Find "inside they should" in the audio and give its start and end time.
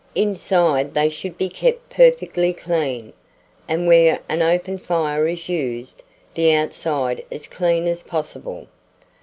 0.15-1.37